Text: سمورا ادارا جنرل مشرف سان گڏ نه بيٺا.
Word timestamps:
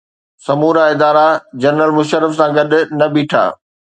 سمورا 0.45 0.83
ادارا 0.93 1.27
جنرل 1.61 1.91
مشرف 1.99 2.31
سان 2.37 2.49
گڏ 2.57 2.69
نه 2.99 3.07
بيٺا. 3.13 3.43